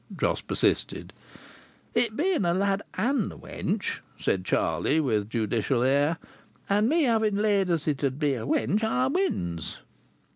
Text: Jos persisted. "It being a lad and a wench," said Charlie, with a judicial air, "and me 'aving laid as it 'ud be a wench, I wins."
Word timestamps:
Jos 0.17 0.41
persisted. 0.41 1.13
"It 1.93 2.15
being 2.17 2.43
a 2.43 2.55
lad 2.55 2.81
and 2.95 3.31
a 3.31 3.35
wench," 3.35 3.99
said 4.17 4.43
Charlie, 4.43 4.99
with 4.99 5.21
a 5.21 5.25
judicial 5.25 5.83
air, 5.83 6.17
"and 6.67 6.89
me 6.89 7.05
'aving 7.07 7.35
laid 7.35 7.69
as 7.69 7.87
it 7.87 8.03
'ud 8.03 8.17
be 8.17 8.33
a 8.33 8.43
wench, 8.47 8.83
I 8.83 9.05
wins." 9.05 9.77